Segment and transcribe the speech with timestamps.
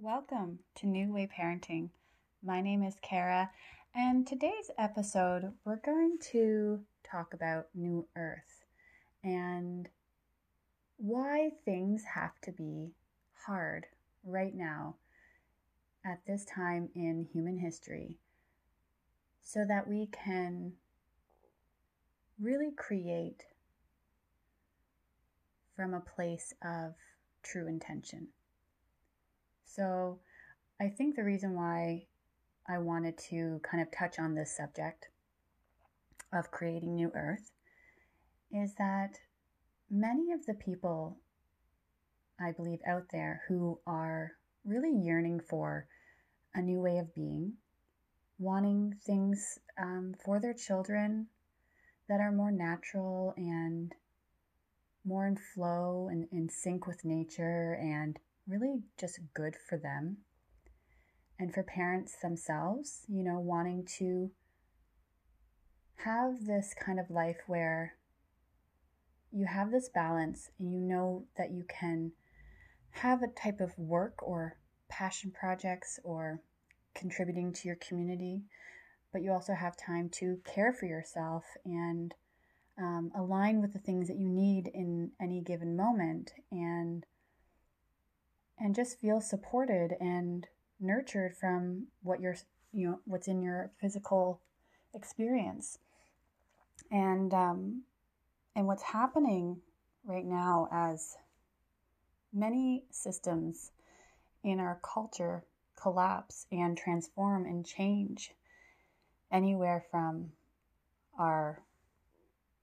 [0.00, 1.88] Welcome to New Way Parenting.
[2.40, 3.50] My name is Kara,
[3.96, 8.64] and today's episode we're going to talk about New Earth
[9.24, 9.88] and
[10.98, 12.92] why things have to be
[13.44, 13.86] hard
[14.22, 14.94] right now
[16.04, 18.18] at this time in human history
[19.42, 20.74] so that we can
[22.40, 23.42] really create
[25.74, 26.94] from a place of
[27.42, 28.28] true intention.
[29.78, 30.18] So,
[30.80, 32.06] I think the reason why
[32.66, 35.08] I wanted to kind of touch on this subject
[36.32, 37.52] of creating New Earth
[38.50, 39.20] is that
[39.88, 41.18] many of the people
[42.40, 44.32] I believe out there who are
[44.64, 45.86] really yearning for
[46.56, 47.52] a new way of being,
[48.36, 51.28] wanting things um, for their children
[52.08, 53.94] that are more natural and
[55.04, 60.18] more in flow and in sync with nature and really just good for them.
[61.38, 64.30] And for parents themselves, you know, wanting to
[66.04, 67.94] have this kind of life where
[69.32, 72.12] you have this balance and you know that you can
[72.90, 74.56] have a type of work or
[74.88, 76.40] passion projects or
[76.94, 78.42] contributing to your community,
[79.12, 82.14] but you also have time to care for yourself and
[82.78, 87.04] um, align with the things that you need in any given moment and
[88.60, 90.46] and just feel supported and
[90.80, 92.36] nurtured from what you're
[92.72, 94.40] you know what's in your physical
[94.94, 95.78] experience.
[96.90, 97.82] And um,
[98.54, 99.58] and what's happening
[100.04, 101.16] right now as
[102.32, 103.72] many systems
[104.42, 105.44] in our culture
[105.76, 108.32] collapse and transform and change
[109.30, 110.30] anywhere from
[111.18, 111.62] our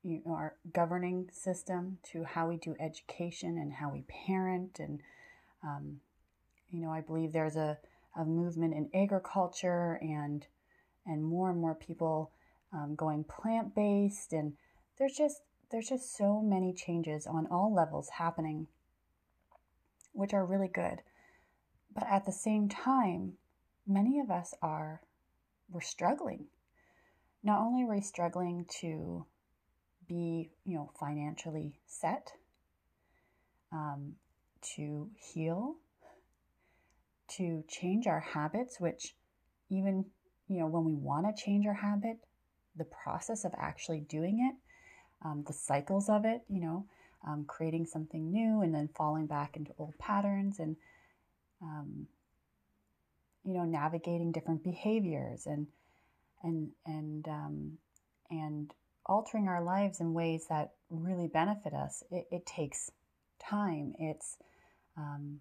[0.03, 5.01] you know, our governing system to how we do education and how we parent and
[5.63, 5.99] um,
[6.69, 7.77] you know, I believe there's a,
[8.15, 10.45] a movement in agriculture and
[11.07, 12.31] and more and more people
[12.73, 14.53] um, going plant based, and
[14.97, 15.41] there's just
[15.71, 18.67] there's just so many changes on all levels happening,
[20.13, 21.01] which are really good.
[21.93, 23.33] But at the same time,
[23.87, 25.01] many of us are
[25.69, 26.45] we're struggling.
[27.43, 29.25] Not only are we struggling to
[30.07, 32.33] be, you know, financially set,
[33.71, 34.13] um,
[34.75, 35.75] to heal,
[37.27, 39.15] to change our habits, which
[39.69, 40.05] even,
[40.47, 42.17] you know, when we want to change our habit,
[42.75, 44.55] the process of actually doing it,
[45.25, 46.85] um, the cycles of it, you know,
[47.25, 50.75] um, creating something new and then falling back into old patterns and,
[51.61, 52.07] um,
[53.43, 55.67] you know, navigating different behaviors and,
[56.43, 57.77] and, and, um,
[58.29, 58.73] and
[59.05, 62.91] altering our lives in ways that really benefit us, it, it takes
[63.39, 63.93] time.
[63.99, 64.37] It's,
[64.97, 65.39] um,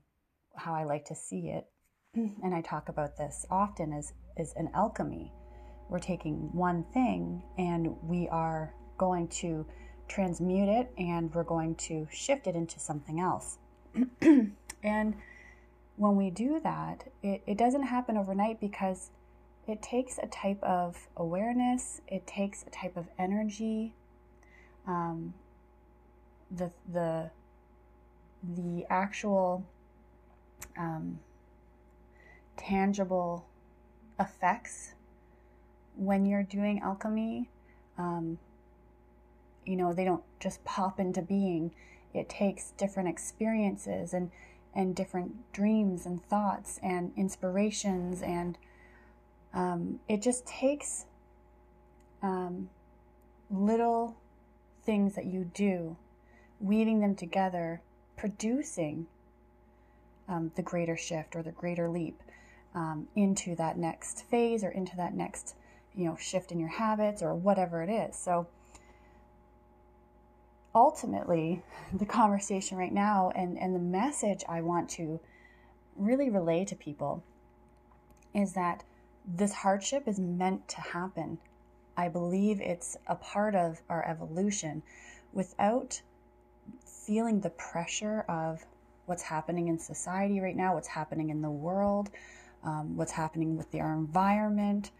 [0.56, 1.66] how I like to see it,
[2.14, 5.32] and I talk about this often, is, is an alchemy.
[5.88, 9.66] We're taking one thing and we are going to
[10.08, 13.58] transmute it and we're going to shift it into something else.
[14.20, 15.14] and
[15.96, 19.10] when we do that, it, it doesn't happen overnight because
[19.66, 23.94] it takes a type of awareness, it takes a type of energy.
[24.86, 25.34] Um,
[26.50, 27.30] the, the
[28.56, 29.64] the actual
[30.78, 31.18] um,
[32.56, 33.46] tangible
[34.18, 34.94] effects
[35.96, 37.48] when you're doing alchemy.
[37.96, 38.38] Um,
[39.64, 41.72] you know, they don't just pop into being.
[42.12, 44.30] It takes different experiences and
[44.76, 48.58] and different dreams and thoughts and inspirations and
[49.54, 51.06] um, it just takes
[52.22, 52.68] um,
[53.50, 54.16] little
[54.84, 55.96] things that you do,
[56.58, 57.80] weaving them together
[58.16, 59.06] producing
[60.28, 62.22] um, the greater shift or the greater leap
[62.74, 65.54] um, into that next phase or into that next
[65.94, 68.16] you know shift in your habits or whatever it is.
[68.16, 68.46] So
[70.74, 75.20] ultimately the conversation right now and, and the message i want to
[75.96, 77.22] really relay to people
[78.34, 78.82] is that
[79.26, 81.38] this hardship is meant to happen.
[81.96, 84.82] I believe it's a part of our evolution.
[85.32, 86.02] Without
[87.06, 88.64] feeling the pressure of
[89.06, 92.10] what's happening in society right now, what's happening in the world,
[92.62, 94.90] um, what's happening with our environment,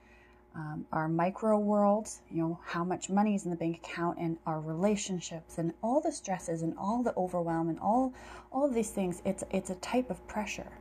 [0.54, 4.36] um, our micro world, you know, how much money is in the bank account, and
[4.46, 8.12] our relationships, and all the stresses, and all the overwhelm, and all
[8.52, 9.20] all of these things.
[9.24, 10.78] It's it's a type of pressure,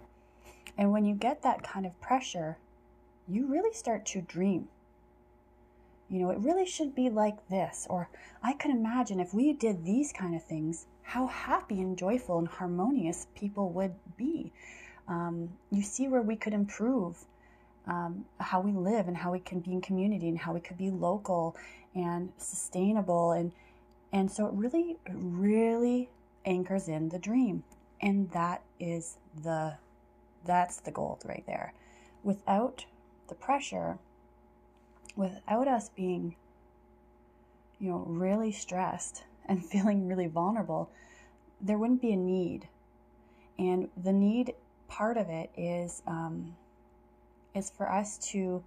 [0.78, 2.58] and when you get that kind of pressure,
[3.28, 4.68] you really start to dream
[6.14, 7.88] you know, it really should be like this.
[7.90, 8.08] Or
[8.44, 12.48] I can imagine if we did these kind of things, how happy and joyful and
[12.48, 14.52] harmonious people would be.
[15.08, 17.18] Um, you see where we could improve
[17.86, 20.78] um, how we live and how we can be in community and how we could
[20.78, 21.56] be local
[21.94, 23.32] and sustainable.
[23.32, 23.52] And
[24.12, 26.10] and so it really really
[26.46, 27.64] anchors in the dream.
[28.02, 29.76] And that is the
[30.46, 31.74] that's the gold right there.
[32.24, 32.86] Without
[33.28, 33.98] the pressure
[35.16, 36.36] without us being
[37.80, 40.90] you know really stressed and feeling really vulnerable
[41.62, 42.68] there wouldn't be a need
[43.58, 44.54] and the need
[44.88, 46.56] part of it is um,
[47.54, 48.64] is for us to,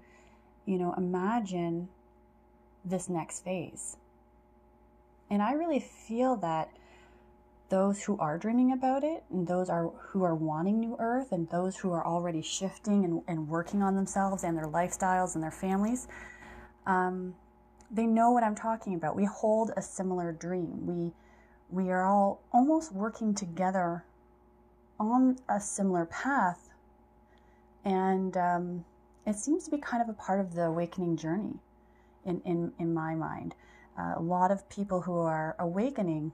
[0.65, 1.89] you know, imagine
[2.85, 3.97] this next phase.
[5.31, 6.71] And I really feel that
[7.69, 11.51] those who are dreaming about it and those are who are wanting new earth and
[11.51, 15.51] those who are already shifting and, and working on themselves and their lifestyles and their
[15.51, 16.07] families
[16.87, 17.35] um,
[17.91, 21.13] they know what i'm talking about we hold a similar dream we
[21.71, 24.05] we are all almost working together
[24.99, 26.71] on a similar path
[27.85, 28.85] and um,
[29.27, 31.55] it seems to be kind of a part of the awakening journey
[32.25, 33.55] in, in, in my mind.
[33.99, 36.33] Uh, a lot of people who are awakening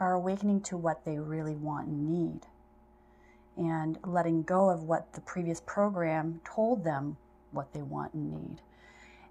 [0.00, 2.40] are awakening to what they really want and need
[3.56, 7.16] and letting go of what the previous program told them
[7.52, 8.60] what they want and need.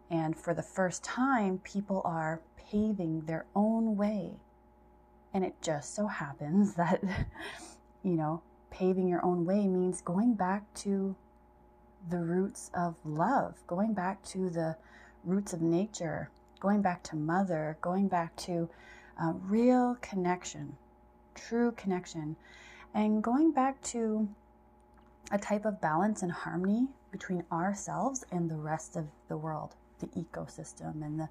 [0.09, 4.31] And for the first time, people are paving their own way.
[5.33, 7.03] And it just so happens that,
[8.03, 11.15] you know, paving your own way means going back to
[12.09, 14.75] the roots of love, going back to the
[15.23, 16.29] roots of nature,
[16.59, 18.69] going back to mother, going back to
[19.21, 20.75] uh, real connection,
[21.35, 22.35] true connection,
[22.93, 24.27] and going back to
[25.31, 30.21] a type of balance and harmony between ourselves and the rest of the world, the
[30.21, 31.29] ecosystem and the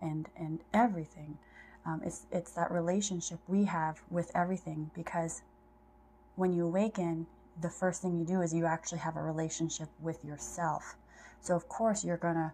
[0.00, 1.38] and and everything.
[1.86, 5.42] Um, it's it's that relationship we have with everything because
[6.36, 7.26] when you awaken,
[7.60, 10.96] the first thing you do is you actually have a relationship with yourself.
[11.40, 12.52] So, of course, you're to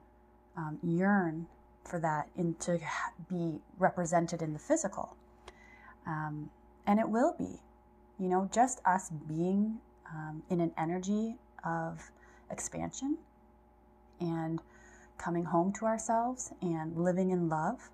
[0.57, 1.47] um, yearn
[1.85, 2.79] for that and to
[3.29, 5.17] be represented in the physical.
[6.07, 6.51] Um,
[6.87, 7.61] and it will be,
[8.19, 9.79] you know, just us being
[10.13, 12.11] um, in an energy of
[12.51, 13.17] expansion
[14.21, 14.61] and
[15.21, 17.91] coming home to ourselves and living in love,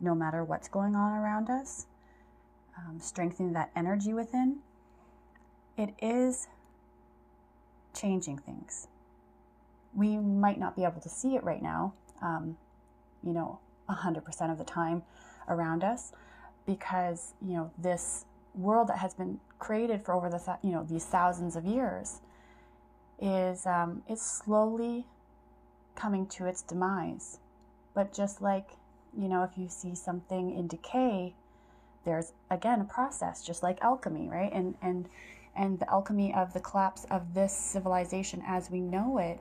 [0.00, 1.86] no matter what's going on around us,
[2.78, 4.60] um, strengthening that energy within
[5.76, 6.48] it is
[7.94, 8.88] changing things.
[9.94, 12.56] We might not be able to see it right now, um,
[13.22, 13.58] you know,
[13.88, 15.02] 100% of the time
[15.48, 16.12] around us
[16.66, 18.24] because, you know, this
[18.54, 22.20] world that has been created for over the, you know, these thousands of years
[23.20, 25.06] is, um, it's slowly
[25.94, 27.38] coming to its demise.
[27.94, 28.70] But just like,
[29.16, 31.34] you know, if you see something in decay,
[32.04, 34.52] there's again a process, just like alchemy, right?
[34.52, 35.08] And, and,
[35.54, 39.40] and the alchemy of the collapse of this civilization as we know it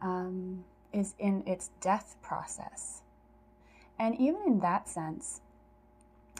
[0.00, 3.02] um, is in its death process.
[3.98, 5.40] And even in that sense,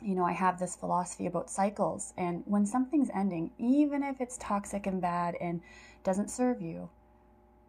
[0.03, 4.37] you know, I have this philosophy about cycles, and when something's ending, even if it's
[4.39, 5.61] toxic and bad and
[6.03, 6.91] doesn't serve you,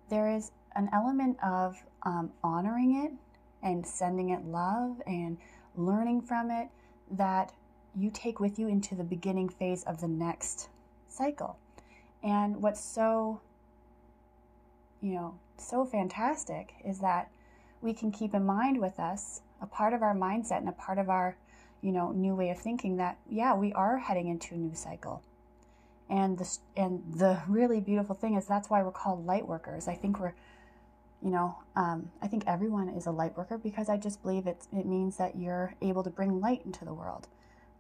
[0.10, 3.12] there is an element of um, honoring it
[3.66, 5.38] and sending it love and
[5.76, 6.70] learning from it
[7.12, 7.54] that
[7.96, 10.70] you take with you into the beginning phase of the next
[11.08, 11.58] cycle.
[12.24, 13.42] And what's so,
[15.02, 17.30] you know, so fantastic is that
[17.82, 20.98] we can keep in mind with us a part of our mindset and a part
[20.98, 21.38] of our,
[21.82, 25.22] you know, new way of thinking that, yeah, we are heading into a new cycle.
[26.10, 29.88] And the, and the really beautiful thing is that's why we're called light workers.
[29.88, 30.34] I think we're,
[31.24, 34.68] you know, um, I think everyone is a light worker because I just believe it,
[34.74, 37.28] it means that you're able to bring light into the world.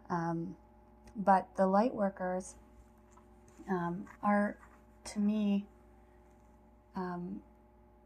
[0.10, 0.56] Um,
[1.16, 2.56] but the light workers
[3.70, 4.58] um, are,
[5.06, 5.66] to me,
[6.96, 7.42] um,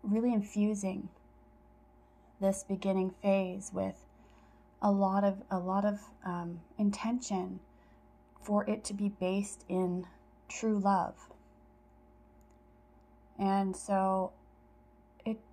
[0.01, 1.09] really infusing
[2.41, 3.95] this beginning phase with
[4.81, 7.59] a lot of a lot of um, intention
[8.41, 10.05] for it to be based in
[10.47, 11.15] true love.
[13.39, 14.31] And so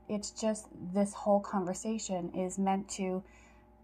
[0.08, 3.22] it's just this whole conversation is meant to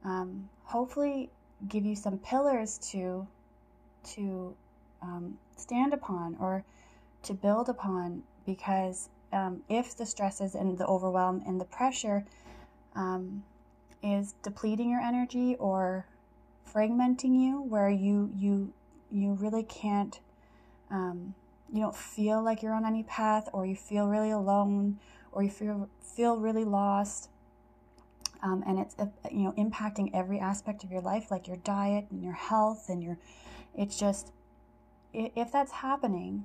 [0.04, 1.30] um, hopefully
[1.68, 3.26] give you some pillars to
[4.02, 4.54] to
[5.02, 6.64] um, stand upon or
[7.22, 12.24] to build upon because um, if the stresses and the overwhelm and the pressure
[12.96, 13.42] um,
[14.02, 16.06] is depleting your energy or
[16.72, 18.72] fragmenting you where you you
[19.10, 20.20] you really can't
[20.90, 21.34] um,
[21.72, 24.98] you don't feel like you're on any path or you feel really alone
[25.32, 27.28] or you feel feel really lost
[28.42, 32.06] um, and it's uh, you know impacting every aspect of your life like your diet
[32.10, 33.18] and your health and your
[33.74, 34.32] it's just
[35.12, 36.44] if that's happening,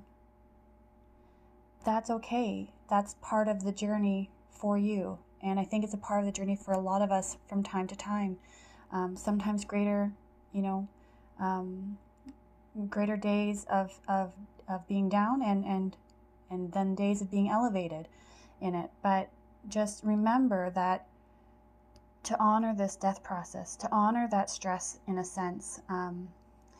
[1.84, 2.70] that's okay.
[2.90, 5.18] That's part of the journey for you.
[5.42, 7.62] And I think it's a part of the journey for a lot of us from
[7.62, 8.38] time to time.
[8.92, 10.12] Um, sometimes greater,
[10.52, 10.88] you know,
[11.38, 11.98] um,
[12.88, 14.32] greater days of, of,
[14.68, 15.96] of being down and, and,
[16.50, 18.08] and then days of being elevated
[18.60, 18.90] in it.
[19.02, 19.30] But
[19.68, 21.06] just remember that
[22.24, 26.28] to honor this death process, to honor that stress in a sense, um,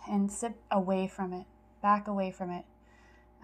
[0.09, 1.47] and sit away from it,
[1.83, 2.65] back away from it.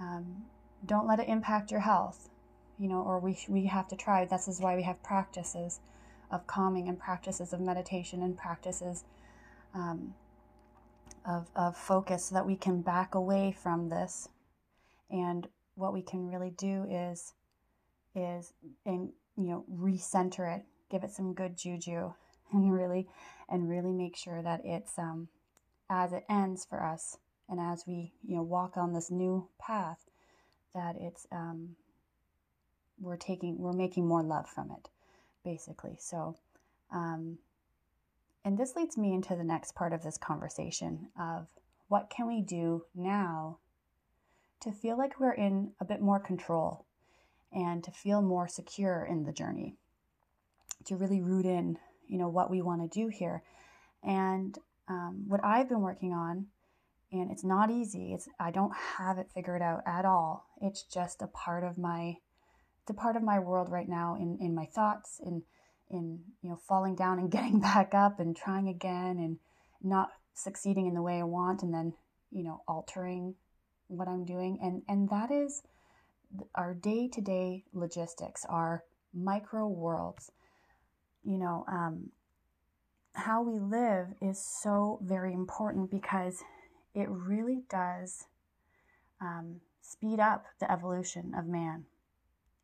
[0.00, 0.44] Um,
[0.84, 2.28] don't let it impact your health,
[2.78, 4.24] you know, or we, we have to try.
[4.24, 5.80] This is why we have practices
[6.30, 9.04] of calming and practices of meditation and practices
[9.74, 10.14] um,
[11.24, 14.28] of, of focus so that we can back away from this.
[15.10, 17.34] And what we can really do is,
[18.14, 18.52] is,
[18.84, 22.12] and, you know, recenter it, give it some good juju
[22.52, 23.08] and really,
[23.48, 25.28] and really make sure that it's, um,
[25.90, 29.98] as it ends for us and as we, you know, walk on this new path,
[30.74, 31.76] that it's, um,
[33.00, 34.88] we're taking, we're making more love from it,
[35.44, 35.96] basically.
[35.98, 36.36] So,
[36.92, 37.38] um,
[38.44, 41.46] and this leads me into the next part of this conversation of
[41.88, 43.58] what can we do now
[44.60, 46.86] to feel like we're in a bit more control
[47.52, 49.76] and to feel more secure in the journey,
[50.86, 51.78] to really root in,
[52.08, 53.42] you know, what we want to do here.
[54.02, 54.56] And
[54.88, 56.46] um, what I've been working on,
[57.12, 58.12] and it's not easy.
[58.14, 60.46] It's I don't have it figured out at all.
[60.60, 62.16] It's just a part of my,
[62.82, 65.42] it's a part of my world right now in in my thoughts, in
[65.92, 69.38] in you know falling down and getting back up and trying again and
[69.82, 71.92] not succeeding in the way I want and then
[72.30, 73.34] you know altering
[73.88, 75.62] what I'm doing and and that is
[76.54, 78.84] our day-to-day logistics our
[79.14, 80.30] micro worlds
[81.24, 82.10] you know um,
[83.14, 86.42] how we live is so very important because
[86.94, 88.26] it really does
[89.20, 91.84] um, speed up the evolution of man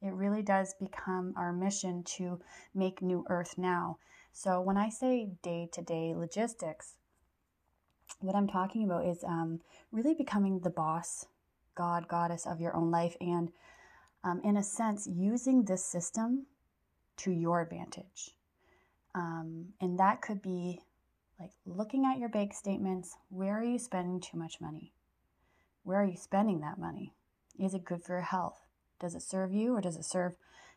[0.01, 2.41] it really does become our mission to
[2.75, 3.99] make new earth now.
[4.33, 6.95] So when I say day to day logistics,
[8.21, 9.61] what I'm talking about is um,
[9.91, 11.27] really becoming the boss,
[11.79, 13.51] God, goddess of your own life, and
[14.25, 16.47] um, in a sense, using this system
[17.19, 18.33] to your advantage.
[19.15, 20.81] Um, and that could be
[21.39, 23.17] like looking at your bank statements.
[23.31, 24.93] Where are you spending too much money?
[25.85, 27.15] Where are you spending that money?
[27.59, 28.59] Is it good for your health?
[29.01, 30.35] Does it serve you or does it serve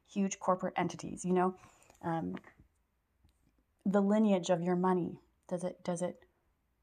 [0.08, 1.26] huge corporate entities?
[1.26, 1.56] You know,
[2.04, 2.36] um,
[3.86, 6.24] the lineage of your money does it does it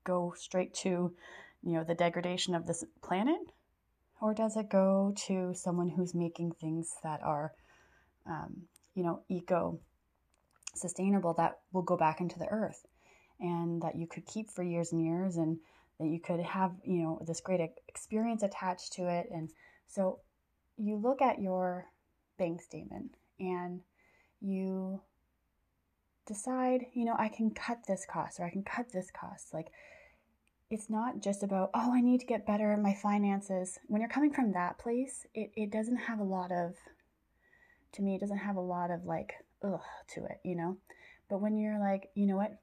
[0.05, 1.15] go straight to
[1.63, 3.41] you know the degradation of this planet,
[4.21, 7.53] or does it go to someone who's making things that are
[8.27, 8.63] um,
[8.95, 9.79] you know eco
[10.75, 12.87] sustainable that will go back into the earth
[13.41, 15.59] and that you could keep for years and years and
[15.99, 19.51] that you could have you know this great experience attached to it and
[19.87, 20.21] so
[20.77, 21.87] you look at your
[22.39, 23.11] bank statement
[23.41, 23.81] and
[24.41, 25.01] you
[26.29, 29.53] decide, you know, I can cut this cost or I can cut this cost.
[29.53, 29.69] Like,
[30.71, 33.79] it's not just about, oh, I need to get better at my finances.
[33.87, 36.75] When you're coming from that place, it, it doesn't have a lot of,
[37.93, 39.35] to me, it doesn't have a lot of like,
[39.65, 39.81] ugh
[40.15, 40.77] to it, you know?
[41.31, 42.59] But when you're like, you know what?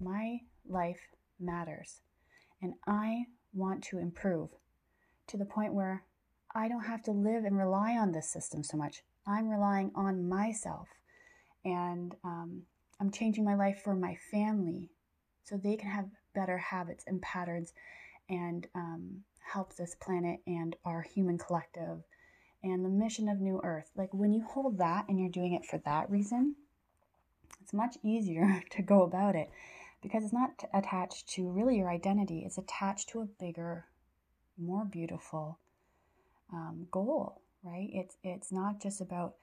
[0.00, 1.00] My life
[1.40, 2.00] matters
[2.60, 3.24] and I
[3.54, 4.50] want to improve
[5.28, 6.04] to the point where
[6.54, 9.02] I don't have to live and rely on this system so much.
[9.26, 10.88] I'm relying on myself.
[11.64, 12.62] And um,
[13.00, 14.90] I'm changing my life for my family
[15.44, 16.06] so they can have
[16.38, 17.72] better habits and patterns
[18.28, 22.04] and um, help this planet and our human collective
[22.62, 23.90] and the mission of New Earth.
[23.96, 26.54] Like when you hold that and you're doing it for that reason,
[27.60, 29.50] it's much easier to go about it
[30.02, 33.86] because it's not attached to really your identity, it's attached to a bigger,
[34.56, 35.58] more beautiful,
[36.52, 37.90] um, goal, right?
[37.92, 39.34] It's it's not just about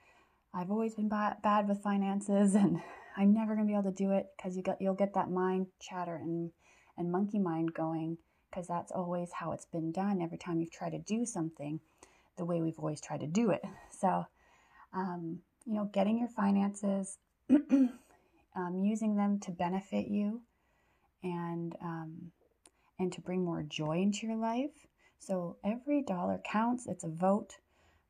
[0.54, 2.82] I've always been bad, bad with finances and
[3.18, 5.68] I'm never gonna be able to do it because you get you'll get that mind
[5.82, 6.52] chatter and
[6.98, 8.18] and monkey mind going
[8.50, 11.80] because that's always how it's been done every time you've tried to do something
[12.38, 13.64] the way we've always tried to do it.
[13.98, 14.26] So,
[14.94, 17.18] um, you know, getting your finances,
[17.50, 20.42] um, using them to benefit you,
[21.24, 22.32] and um,
[23.00, 24.86] and to bring more joy into your life
[25.26, 26.86] so every dollar counts.
[26.88, 27.58] It's a vote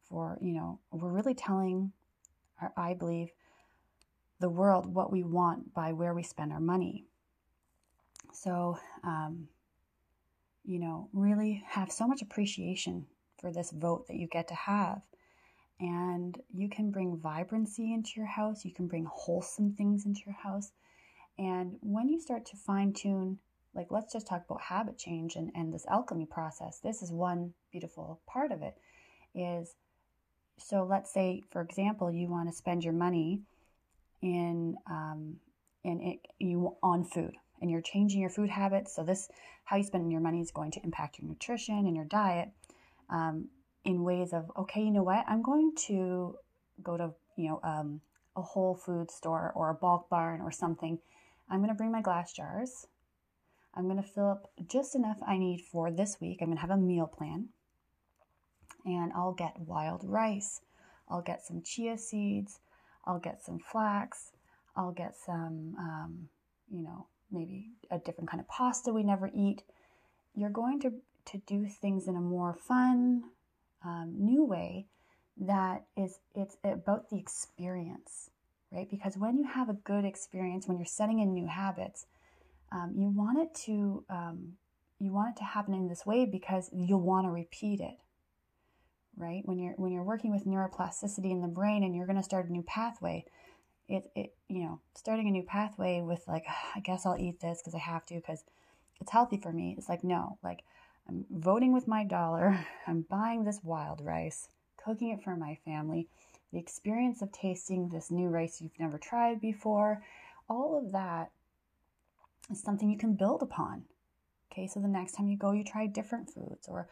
[0.09, 1.93] for, you know, we're really telling,
[2.61, 3.29] our, I believe,
[4.39, 7.05] the world what we want by where we spend our money.
[8.35, 9.47] So, um,
[10.63, 13.05] you know, really have so much appreciation
[13.39, 15.01] for this vote that you get to have.
[15.79, 20.35] And you can bring vibrancy into your house, you can bring wholesome things into your
[20.35, 20.71] house.
[21.37, 23.39] And when you start to fine tune
[23.73, 27.53] like let's just talk about habit change and, and this alchemy process this is one
[27.73, 28.77] beautiful part of it
[29.35, 29.75] is
[30.57, 33.41] so let's say, for example, you want to spend your money
[34.21, 35.37] in um,
[35.83, 38.95] in it, you on food, and you're changing your food habits.
[38.95, 39.29] So this
[39.65, 42.49] how you spend your money is going to impact your nutrition and your diet
[43.09, 43.47] um,
[43.83, 46.35] in ways of okay, you know what, I'm going to
[46.83, 48.01] go to you know um,
[48.35, 50.99] a Whole Food store or a bulk barn or something.
[51.49, 52.87] I'm going to bring my glass jars.
[53.75, 56.39] I'm going to fill up just enough I need for this week.
[56.41, 57.49] I'm going to have a meal plan
[58.85, 60.61] and I'll get wild rice.
[61.09, 62.59] I'll get some chia seeds.
[63.05, 64.31] I'll get some flax.
[64.75, 66.29] I'll get some, um,
[66.69, 69.63] you know, maybe a different kind of pasta we never eat.
[70.33, 70.93] You're going to,
[71.31, 73.23] to do things in a more fun,
[73.83, 74.87] um, new way
[75.37, 78.29] that is it's about the experience
[78.71, 82.05] right because when you have a good experience when you're setting in new habits
[82.71, 84.53] um, you want it to um,
[84.99, 87.97] you want it to happen in this way because you'll want to repeat it
[89.17, 92.23] right when you're when you're working with neuroplasticity in the brain and you're going to
[92.23, 93.25] start a new pathway
[93.87, 97.61] it, it you know starting a new pathway with like i guess i'll eat this
[97.61, 98.43] because i have to because
[99.01, 99.75] it's healthy for me.
[99.77, 100.63] It's like no like
[101.07, 104.49] i'm voting with my dollar i'm buying this wild rice
[104.83, 106.07] cooking it for my family
[106.51, 110.03] the experience of tasting this new rice you've never tried before
[110.49, 111.31] all of that
[112.51, 113.83] is something you can build upon.
[114.51, 116.87] Okay so the next time you go you try different foods or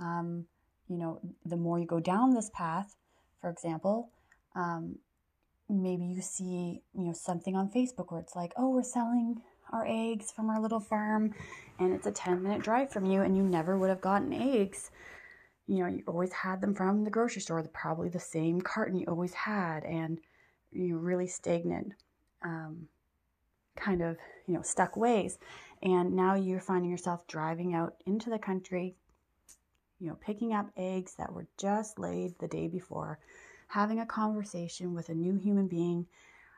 [0.00, 0.46] um,
[0.88, 2.96] you know, the more you go down this path,
[3.40, 4.10] for example,
[4.56, 4.96] um,
[5.70, 9.40] maybe you see, you know, something on Facebook where it's like, oh, we're selling
[9.72, 11.32] our eggs from our little farm
[11.78, 14.90] and it's a 10 minute drive from you and you never would have gotten eggs.
[15.66, 19.06] You know, you always had them from the grocery store, probably the same carton you
[19.06, 20.18] always had, and
[20.72, 21.92] you really stagnant,
[22.42, 22.88] um,
[23.76, 24.16] kind of,
[24.48, 25.38] you know, stuck ways.
[25.82, 28.96] And now you're finding yourself driving out into the country,
[30.00, 33.20] you know, picking up eggs that were just laid the day before,
[33.70, 36.06] having a conversation with a new human being,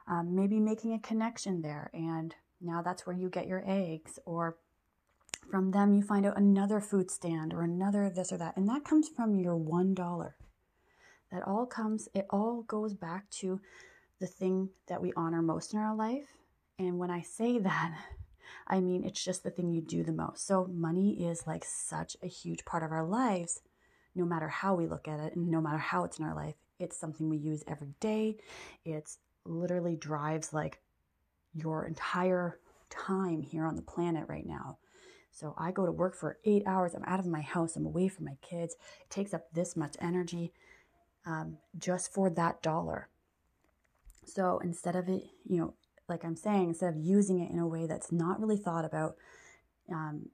[0.06, 1.90] um, maybe making a connection there.
[1.92, 4.18] And now that's where you get your eggs.
[4.24, 4.56] Or
[5.50, 8.56] from them, you find out another food stand or another this or that.
[8.56, 10.32] And that comes from your $1.
[11.30, 13.60] That all comes, it all goes back to
[14.18, 16.28] the thing that we honor most in our life.
[16.78, 17.94] And when I say that,
[18.66, 20.46] I mean, it's just the thing you do the most.
[20.46, 23.60] So, money is like such a huge part of our lives,
[24.14, 26.54] no matter how we look at it and no matter how it's in our life.
[26.82, 28.36] It's something we use every day.
[28.84, 30.80] It's literally drives like
[31.54, 32.58] your entire
[32.90, 34.78] time here on the planet right now.
[35.30, 36.94] So I go to work for eight hours.
[36.94, 37.74] I'm out of my house.
[37.74, 38.76] I'm away from my kids.
[39.00, 40.52] It takes up this much energy
[41.26, 43.08] um, just for that dollar.
[44.26, 45.74] So instead of it, you know,
[46.08, 49.16] like I'm saying, instead of using it in a way that's not really thought about,
[49.90, 50.28] um,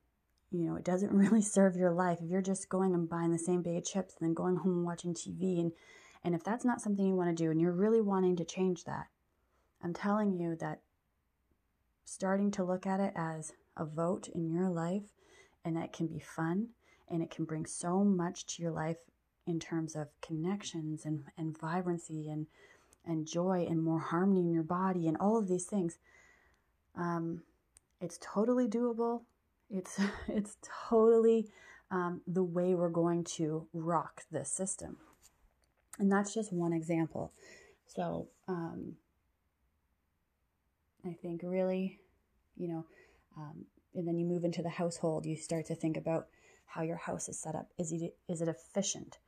[0.51, 2.19] you know, it doesn't really serve your life.
[2.21, 4.79] If you're just going and buying the same bag of chips and then going home
[4.79, 5.73] and watching TV, and
[6.29, 8.85] and if that's not something you want to do, and you're really wanting to change
[8.85, 9.07] that,
[9.83, 10.83] I'm telling you that
[12.05, 15.15] starting to look at it as a vote in your life,
[15.65, 16.69] and that can be fun,
[17.09, 18.99] and it can bring so much to your life
[19.47, 22.47] in terms of connections and and vibrancy and
[23.07, 25.97] and joy and more harmony in your body and all of these things.
[26.95, 27.41] Um,
[28.03, 29.23] it's totally doable.
[29.71, 30.59] It's it's
[30.91, 31.49] totally
[31.91, 34.99] um, the way we're going to rock this system,
[35.99, 37.33] and that's just one example.
[37.87, 38.95] So um,
[41.05, 42.01] I think really,
[42.57, 42.87] you know,
[43.37, 45.27] um, and then you move into the household.
[45.27, 46.29] You start to think about
[46.67, 47.69] how your house is set up.
[47.79, 49.19] Is it is it efficient?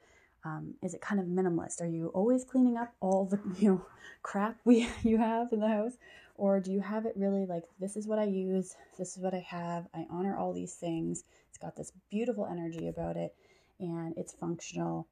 [0.45, 1.81] Um, is it kind of minimalist?
[1.81, 3.87] Are you always cleaning up all the you know
[4.23, 5.95] crap we you have in the house,
[6.37, 9.35] or do you have it really like this is what I use, this is what
[9.35, 11.25] I have, I honor all these things.
[11.49, 13.35] It's got this beautiful energy about it,
[13.79, 15.07] and it's functional,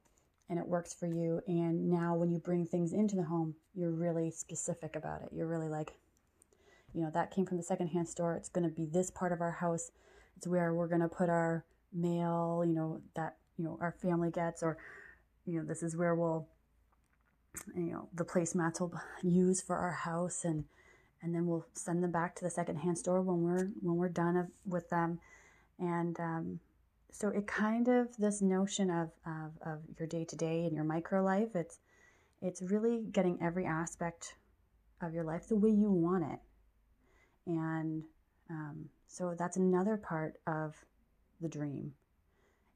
[0.49, 1.41] and it works for you.
[1.47, 5.29] And now when you bring things into the home, you're really specific about it.
[5.31, 5.93] You're really like,
[6.93, 8.35] you know, that came from the secondhand store.
[8.35, 9.91] It's going to be this part of our house.
[10.37, 14.31] It's where we're going to put our mail, you know, that you know our family
[14.31, 14.77] gets or
[15.49, 16.47] you know, this is where we'll,
[17.75, 20.65] you know, the placemats we'll use for our house and,
[21.21, 24.49] and then we'll send them back to the secondhand store when we're, when we're done
[24.65, 25.19] with them.
[25.79, 26.59] And, um,
[27.11, 30.83] so it kind of, this notion of, of, of your day to day and your
[30.83, 31.79] micro life, it's,
[32.41, 34.35] it's really getting every aspect
[35.01, 36.39] of your life the way you want it.
[37.47, 38.03] And
[38.49, 40.75] um, so that's another part of
[41.41, 41.93] the dream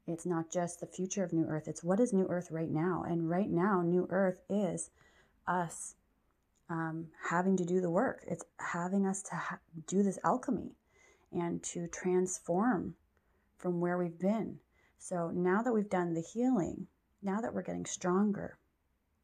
[0.06, 3.04] it's not just the future of New Earth, it's what is New Earth right now.
[3.06, 4.90] And right now, New Earth is
[5.46, 5.94] us
[6.68, 10.72] um, having to do the work, it's having us to ha- do this alchemy
[11.32, 12.94] and to transform
[13.58, 14.58] from where we've been.
[14.98, 16.86] So now that we've done the healing,
[17.22, 18.58] now that we're getting stronger,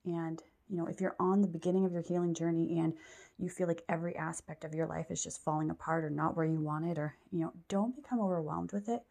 [0.05, 2.95] And, you know, if you're on the beginning of your healing journey and
[3.39, 6.47] you feel like every aspect of your life is just falling apart or not where
[6.47, 9.03] you want it, or, you know, don't become overwhelmed with it.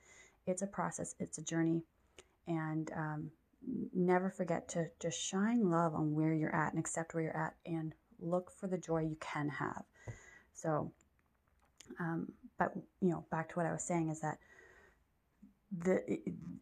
[0.46, 1.84] It's a process, it's a journey.
[2.48, 3.32] And um,
[3.94, 7.56] never forget to just shine love on where you're at and accept where you're at
[7.66, 9.84] and look for the joy you can have.
[10.54, 10.92] So,
[12.00, 14.40] um, but, you know, back to what I was saying is that
[15.78, 16.20] the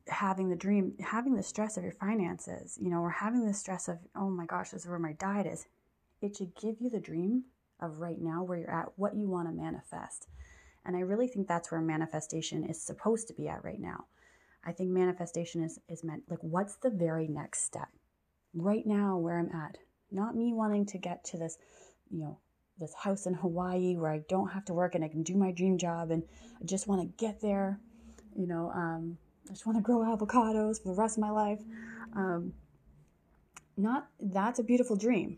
[0.07, 3.87] having the dream having the stress of your finances you know or having the stress
[3.87, 5.65] of oh my gosh this is where my diet is.
[6.21, 7.43] It should give you the dream
[7.79, 10.27] of right now where you're at what you want to manifest.
[10.85, 14.05] And i really think that's where manifestation is supposed to be at right now.
[14.65, 17.89] I think manifestation is is meant like what's the very next step?
[18.53, 19.77] Right now where i'm at.
[20.11, 21.57] Not me wanting to get to this
[22.09, 22.39] you know
[22.79, 25.51] this house in hawaii where i don't have to work and i can do my
[25.51, 26.23] dream job and
[26.61, 27.79] i just want to get there
[28.37, 31.59] you know, um, I just want to grow avocados for the rest of my life.
[32.15, 32.53] Um,
[33.75, 35.37] not that's a beautiful dream.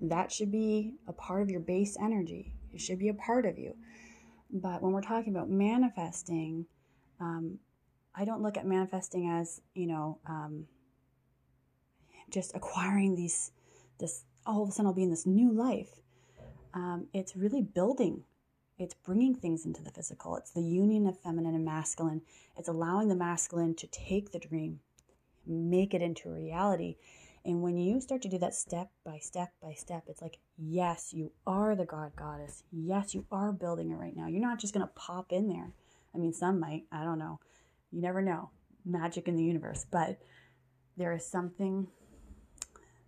[0.00, 2.54] That should be a part of your base energy.
[2.72, 3.74] It should be a part of you.
[4.50, 6.66] But when we're talking about manifesting,
[7.20, 7.58] um,
[8.14, 10.66] I don't look at manifesting as you know um,
[12.30, 13.52] just acquiring these
[13.98, 16.00] this all of a sudden I'll be in this new life.
[16.74, 18.24] Um, it's really building
[18.78, 20.36] it's bringing things into the physical.
[20.36, 22.22] It's the union of feminine and masculine.
[22.56, 24.80] It's allowing the masculine to take the dream,
[25.46, 26.96] make it into reality.
[27.44, 31.12] And when you start to do that step by step by step, it's like, yes,
[31.12, 32.62] you are the God goddess.
[32.70, 34.28] Yes, you are building it right now.
[34.28, 35.72] You're not just going to pop in there.
[36.14, 37.40] I mean, some might, I don't know.
[37.90, 38.50] You never know.
[38.84, 39.86] Magic in the universe.
[39.90, 40.18] But
[40.96, 41.88] there is something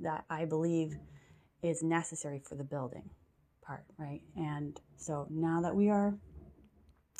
[0.00, 0.96] that I believe
[1.62, 3.11] is necessary for the building
[3.62, 4.20] part, right?
[4.37, 6.14] And so now that we are,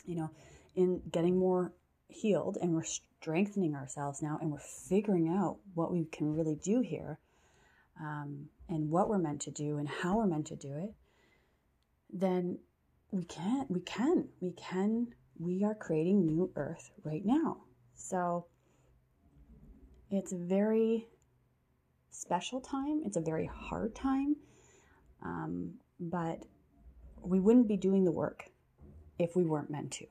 [0.07, 0.31] you know,
[0.75, 1.73] in getting more
[2.09, 6.81] healed and we're strengthening ourselves now and we're figuring out what we can really do
[6.81, 7.19] here
[8.01, 10.95] um, and what we're meant to do and how we're meant to do it,
[12.13, 12.59] then
[13.11, 13.71] we can't.
[13.71, 17.59] we can, we can, we are creating new earth right now.
[17.95, 18.47] So
[20.11, 21.07] it's a very
[22.11, 23.03] special time.
[23.05, 24.37] It's a very hard time.
[25.23, 26.45] Um, but
[27.23, 28.47] we wouldn't be doing the work
[29.19, 30.07] if we weren't meant to.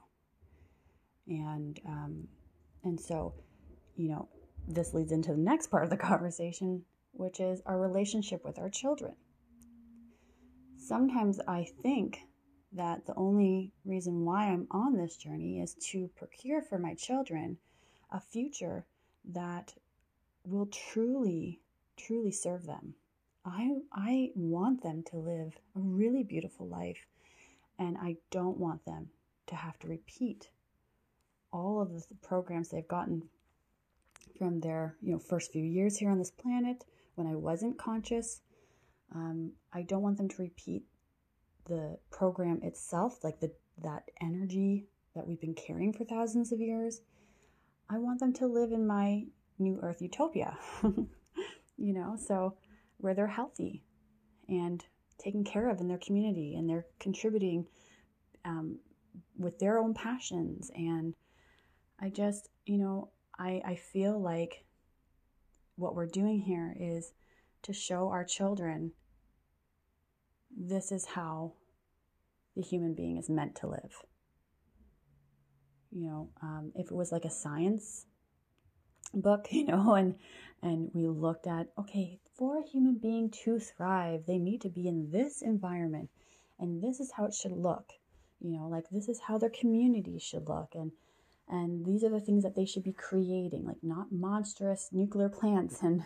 [1.28, 2.28] And um,
[2.84, 3.34] and so,
[3.95, 4.30] you know,
[4.67, 8.69] this leads into the next part of the conversation, which is our relationship with our
[8.69, 9.13] children.
[10.78, 12.19] Sometimes I think
[12.71, 17.58] that the only reason why I'm on this journey is to procure for my children
[18.12, 18.86] a future
[19.32, 19.73] that
[20.45, 21.62] will truly,
[21.97, 22.93] truly serve them
[23.45, 27.06] I, I want them to live a really beautiful life,
[27.78, 29.10] and I don't want them
[29.47, 30.49] to have to repeat
[31.52, 33.23] all of the programs they've gotten
[34.38, 38.41] from their you know first few years here on this planet when I wasn't conscious.
[39.13, 40.84] Um, I don't want them to repeat
[41.65, 47.02] the program itself, like the that energy that we've been carrying for thousands of years.
[47.89, 49.25] I want them to live in my
[49.58, 50.58] new Earth utopia.
[50.84, 52.56] you know, so
[53.00, 53.82] where they're healthy
[54.48, 54.86] and
[55.18, 57.66] taken care of in their community and they're contributing
[58.46, 58.80] um,
[59.38, 60.70] with their own passions.
[60.76, 61.14] And
[62.00, 64.66] I just, you know, I, I feel like
[65.76, 67.14] what we're doing here is
[67.64, 68.92] to show our children
[70.56, 71.54] this is how
[72.56, 74.04] the human being is meant to live.
[75.92, 78.06] You know, um, if it was like a science
[79.13, 80.15] book, you know, and
[80.62, 84.88] and we looked at okay, for a human being to thrive, they need to be
[84.88, 86.10] in this environment
[86.60, 87.93] and this is how it should look.
[88.41, 90.91] You know, like this is how their community should look and
[91.48, 95.82] and these are the things that they should be creating, like not monstrous nuclear plants
[95.82, 96.04] and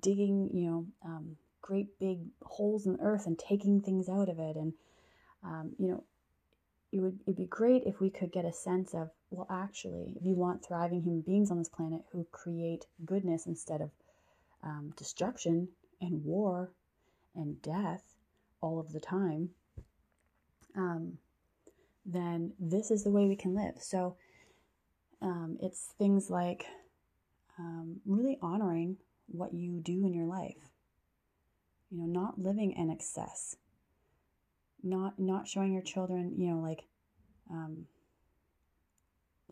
[0.00, 4.38] digging, you know, um, great big holes in the earth and taking things out of
[4.38, 4.56] it.
[4.56, 4.74] And,
[5.42, 6.04] um, you know,
[6.92, 10.24] it would it'd be great if we could get a sense of well actually if
[10.24, 13.90] you want thriving human beings on this planet who create goodness instead of
[14.62, 15.68] um, destruction
[16.00, 16.70] and war
[17.34, 18.02] and death
[18.60, 19.50] all of the time
[20.76, 21.18] um,
[22.04, 23.74] then this is the way we can live.
[23.80, 24.16] So
[25.22, 26.64] um, it's things like
[27.58, 28.96] um, really honoring
[29.28, 30.56] what you do in your life.
[31.90, 33.56] You know not living in excess
[34.82, 36.84] not not showing your children you know like
[37.50, 37.86] um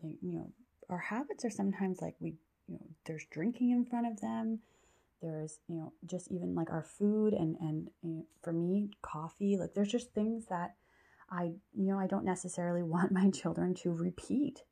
[0.01, 0.51] you know
[0.89, 2.35] our habits are sometimes like we
[2.67, 4.59] you know there's drinking in front of them.
[5.21, 9.57] There's you know just even like our food and and you know, for me coffee
[9.57, 10.75] like there's just things that
[11.29, 14.63] i you know i don't necessarily want my children to repeat.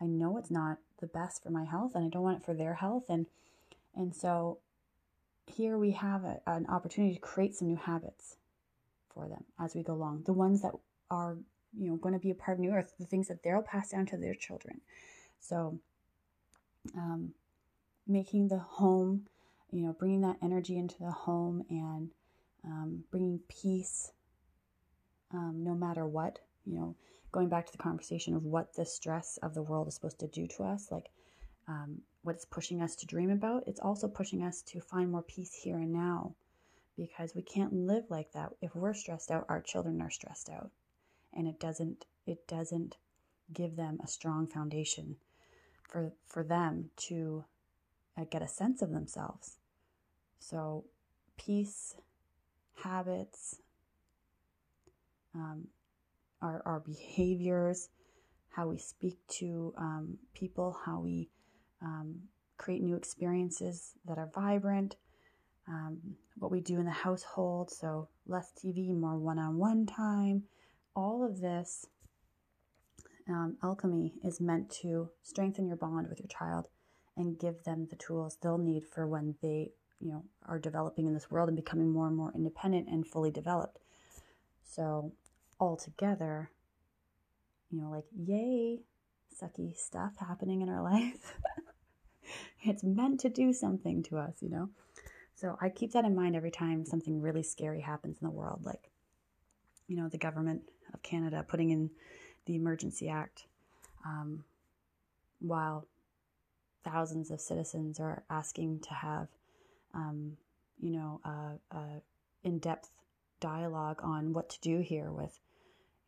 [0.00, 2.54] I know it's not the best for my health and i don't want it for
[2.54, 3.04] their health.
[3.08, 3.26] And
[3.94, 4.58] and so
[5.46, 8.36] here we have a, an opportunity to create some new habits
[9.16, 10.22] for them as we go along.
[10.26, 10.72] The ones that
[11.10, 11.36] are,
[11.76, 13.90] you know, going to be a part of New Earth, the things that they'll pass
[13.90, 14.80] down to their children.
[15.40, 15.78] So,
[16.94, 17.32] um,
[18.06, 19.26] making the home,
[19.72, 22.10] you know, bringing that energy into the home and
[22.64, 24.12] um, bringing peace
[25.32, 26.94] um, no matter what, you know,
[27.32, 30.28] going back to the conversation of what the stress of the world is supposed to
[30.28, 31.06] do to us, like
[31.68, 35.22] um, what it's pushing us to dream about, it's also pushing us to find more
[35.22, 36.34] peace here and now
[36.96, 38.50] because we can't live like that.
[38.60, 40.70] If we're stressed out, our children are stressed out.
[41.32, 42.96] And it doesn't it doesn't
[43.52, 45.16] give them a strong foundation
[45.82, 47.44] for for them to
[48.18, 49.58] uh, get a sense of themselves.
[50.38, 50.84] So
[51.36, 51.94] peace,
[52.82, 53.56] habits,
[55.34, 55.68] um,
[56.40, 57.88] our, our behaviors,
[58.50, 61.28] how we speak to um, people, how we
[61.82, 62.22] um,
[62.56, 64.96] create new experiences that are vibrant,
[65.68, 65.98] um,
[66.38, 67.70] what we do in the household.
[67.70, 70.44] So, less TV, more one on one time.
[70.94, 71.86] All of this
[73.28, 76.68] um, alchemy is meant to strengthen your bond with your child
[77.16, 81.14] and give them the tools they'll need for when they you know are developing in
[81.14, 83.78] this world and becoming more and more independent and fully developed
[84.64, 85.12] so
[85.58, 86.50] all together
[87.70, 88.80] you know like yay
[89.40, 91.34] sucky stuff happening in our life
[92.62, 94.68] it's meant to do something to us you know
[95.36, 98.60] so i keep that in mind every time something really scary happens in the world
[98.64, 98.90] like
[99.86, 101.88] you know the government of canada putting in
[102.46, 103.46] the emergency act
[104.04, 104.44] um,
[105.40, 105.86] while
[106.84, 109.28] thousands of citizens are asking to have
[109.94, 110.36] um,
[110.80, 111.84] you know a, a
[112.44, 112.90] in-depth
[113.40, 115.38] dialogue on what to do here with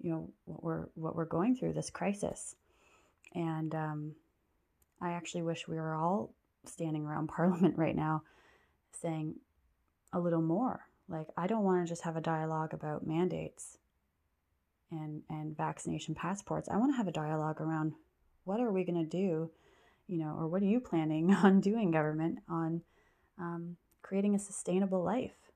[0.00, 2.54] you know what we're what we're going through this crisis.
[3.34, 4.14] And um,
[5.00, 6.32] i actually wish we were all
[6.64, 8.22] standing around parliament right now
[8.92, 9.36] saying
[10.12, 10.88] a little more.
[11.08, 13.78] Like i don't want to just have a dialogue about mandates
[14.90, 16.68] and and vaccination passports.
[16.68, 17.94] I want to have a dialogue around
[18.44, 19.50] what are we going to do
[20.06, 22.82] you know or what are you planning on doing government on
[23.38, 25.52] um, creating a sustainable life?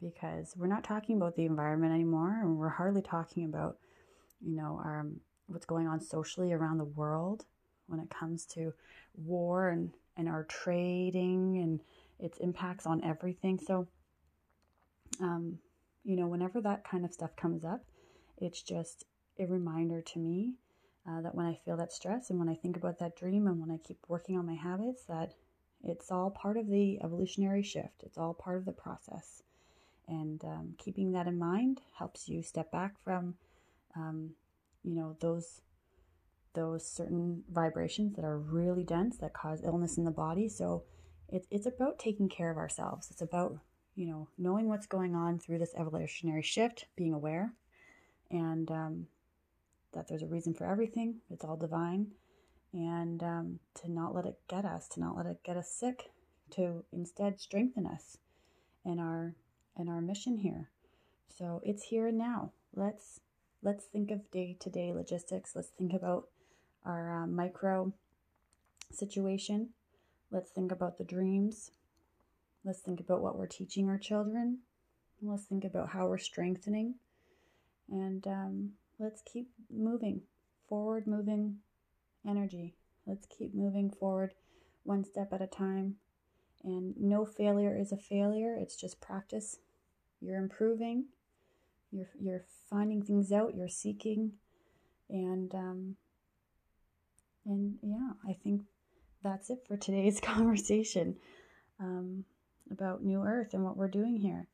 [0.00, 3.76] Because we're not talking about the environment anymore and we're hardly talking about
[4.40, 7.44] you know our um, what's going on socially around the world
[7.86, 8.72] when it comes to
[9.16, 11.80] war and and our trading and
[12.18, 13.86] its impacts on everything so
[15.20, 15.58] um
[16.04, 17.80] you know whenever that kind of stuff comes up
[18.38, 19.04] it's just
[19.38, 20.54] a reminder to me
[21.08, 23.60] uh, that when I feel that stress and when I think about that dream and
[23.60, 25.34] when I keep working on my habits, that
[25.82, 28.02] it's all part of the evolutionary shift.
[28.04, 29.42] It's all part of the process.
[30.08, 33.34] And um, keeping that in mind helps you step back from,
[33.96, 34.30] um,
[34.82, 35.60] you know, those
[36.54, 40.48] those certain vibrations that are really dense that cause illness in the body.
[40.48, 40.84] So
[41.28, 43.10] it's it's about taking care of ourselves.
[43.10, 43.58] It's about
[43.94, 47.52] you know knowing what's going on through this evolutionary shift, being aware,
[48.30, 49.06] and um,
[49.92, 51.16] that there's a reason for everything.
[51.30, 52.12] It's all divine,
[52.72, 56.10] and um, to not let it get us, to not let it get us sick,
[56.50, 58.18] to instead strengthen us
[58.84, 59.34] in our
[59.78, 60.70] in our mission here.
[61.36, 62.52] So it's here and now.
[62.74, 63.20] Let's
[63.62, 65.56] let's think of day to day logistics.
[65.56, 66.28] Let's think about
[66.84, 67.92] our uh, micro
[68.92, 69.70] situation.
[70.34, 71.70] Let's think about the dreams.
[72.64, 74.58] Let's think about what we're teaching our children.
[75.22, 76.96] Let's think about how we're strengthening
[77.88, 80.22] and um, let's keep moving,
[80.68, 81.58] forward moving
[82.28, 82.74] energy.
[83.06, 84.34] Let's keep moving forward
[84.82, 85.94] one step at a time.
[86.64, 89.58] And no failure is a failure, it's just practice.
[90.20, 91.04] You're improving,
[91.92, 94.32] you're, you're finding things out, you're seeking.
[95.08, 95.96] And, um,
[97.46, 98.62] and yeah, I think
[99.24, 101.16] that's it for today's conversation
[101.80, 102.24] um,
[102.70, 104.46] about New Earth and what we're doing here.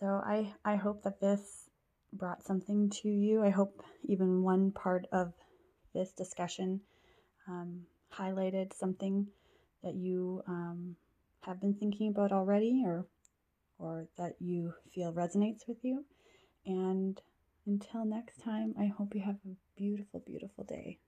[0.00, 1.68] So I, I hope that this
[2.12, 3.44] brought something to you.
[3.44, 5.32] I hope even one part of
[5.92, 6.80] this discussion
[7.46, 9.28] um, highlighted something
[9.84, 10.96] that you um,
[11.42, 13.06] have been thinking about already or
[13.78, 16.04] or that you feel resonates with you.
[16.64, 17.20] And
[17.66, 20.98] until next time, I hope you have a beautiful, beautiful day.